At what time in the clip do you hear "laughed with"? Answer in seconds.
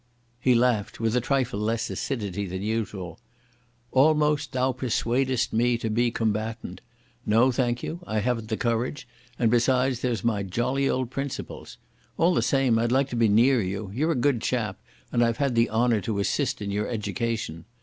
0.55-1.15